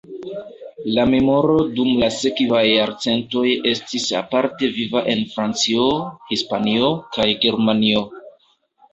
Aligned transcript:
Lia 0.83 1.03
memoro 1.09 1.57
dum 1.79 1.89
la 2.03 2.07
sekvaj 2.13 2.61
jarcentoj 2.67 3.43
estis 3.71 4.07
aparte 4.21 4.69
viva 4.77 5.03
en 5.13 5.21
Francio, 5.35 5.85
Hispanio 6.31 6.89
kaj 7.19 7.29
Germanio. 7.45 8.03